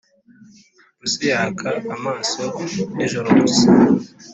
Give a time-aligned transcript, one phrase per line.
[0.95, 2.43] Ipusi yaka amaso
[2.95, 3.67] nijoro gusa